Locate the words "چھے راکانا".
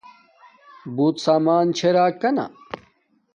1.77-2.45